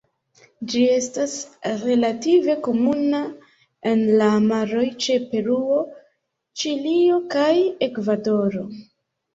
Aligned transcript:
Ĝi 0.71 0.79
estas 0.93 1.35
relative 1.81 2.55
komuna 2.69 3.21
en 3.93 4.03
la 4.23 4.31
maroj 4.49 4.87
ĉe 5.05 5.19
Peruo, 5.35 5.81
Ĉilio 6.65 7.25
kaj 7.37 7.49
Ekvadoro. 7.93 8.69